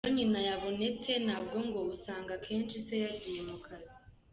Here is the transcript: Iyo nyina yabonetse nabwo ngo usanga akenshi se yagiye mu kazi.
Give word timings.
Iyo 0.03 0.11
nyina 0.17 0.39
yabonetse 0.49 1.11
nabwo 1.25 1.57
ngo 1.67 1.79
usanga 1.93 2.31
akenshi 2.37 2.75
se 2.85 2.95
yagiye 3.05 3.41
mu 3.49 3.57
kazi. 3.65 3.95